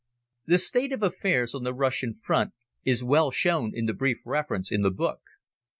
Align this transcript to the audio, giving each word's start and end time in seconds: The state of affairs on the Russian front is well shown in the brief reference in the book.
The 0.47 0.57
state 0.57 0.91
of 0.93 1.03
affairs 1.03 1.53
on 1.53 1.63
the 1.63 1.75
Russian 1.75 2.11
front 2.11 2.53
is 2.83 3.03
well 3.03 3.29
shown 3.29 3.71
in 3.75 3.85
the 3.85 3.93
brief 3.93 4.17
reference 4.25 4.71
in 4.71 4.81
the 4.81 4.89
book. 4.89 5.21